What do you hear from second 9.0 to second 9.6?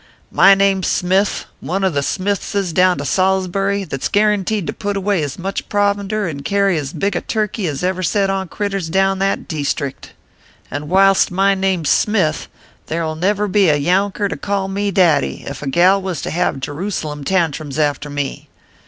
in that